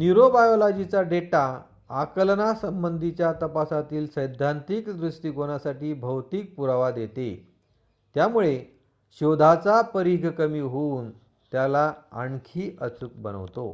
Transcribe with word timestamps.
न्यूरोबायोलॉजीचा 0.00 1.00
data 1.02 1.40
आकलनासंबंधीच्या 1.90 3.32
तपासातील 3.32 4.06
सैद्धांतिक 4.06 4.88
दृष्टिकोनासाठी 4.90 5.92
भौतिक 5.94 6.54
पुरावा 6.54 6.90
देते 6.90 7.28
त्यामुळे 8.14 8.58
शोधाचा 9.20 9.80
परीघ 9.82 10.26
कमी 10.28 10.60
होऊन 10.60 11.10
त्याला 11.52 11.92
आणखी 12.12 12.76
अचूक 12.80 13.12
बनवतो 13.16 13.68